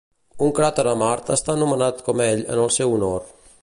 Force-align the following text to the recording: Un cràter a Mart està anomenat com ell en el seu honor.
Un 0.45 0.53
cràter 0.59 0.85
a 0.93 0.95
Mart 1.03 1.31
està 1.37 1.55
anomenat 1.57 2.03
com 2.09 2.25
ell 2.31 2.45
en 2.55 2.67
el 2.67 2.77
seu 2.81 2.99
honor. 3.01 3.35